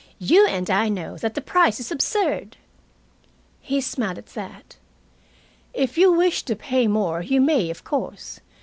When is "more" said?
6.87-7.21